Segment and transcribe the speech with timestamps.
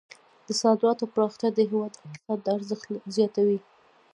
[0.47, 3.59] د صادراتو پراختیا د هیواد اقتصاد ته ارزښت زیاتوي.